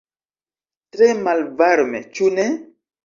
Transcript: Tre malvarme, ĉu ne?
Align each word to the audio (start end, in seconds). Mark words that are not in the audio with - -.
Tre 0.95 1.09
malvarme, 1.27 2.03
ĉu 2.17 2.31
ne? 2.39 2.47